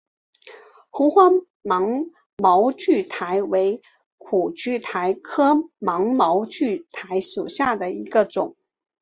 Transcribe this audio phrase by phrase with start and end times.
[0.89, 1.29] 红花
[1.61, 2.07] 芒
[2.39, 3.79] 毛苣苔为
[4.17, 8.55] 苦苣苔科芒毛苣苔属下的一个种。